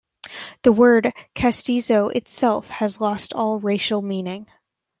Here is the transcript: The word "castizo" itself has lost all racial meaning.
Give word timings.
The 0.63 0.71
word 0.71 1.13
"castizo" 1.35 2.07
itself 2.11 2.69
has 2.71 2.99
lost 2.99 3.33
all 3.35 3.59
racial 3.59 4.01
meaning. 4.01 4.47